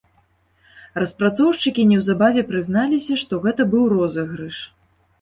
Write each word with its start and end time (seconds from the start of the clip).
Распрацоўшчыкі 1.03 1.87
неўзабаве 1.91 2.47
прызналіся, 2.49 3.21
што 3.27 3.33
гэта 3.47 3.71
быў 3.79 3.83
розыгрыш. 3.97 4.57